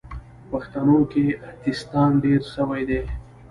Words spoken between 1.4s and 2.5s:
اتیستان ډیر